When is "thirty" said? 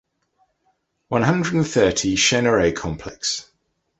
1.67-2.15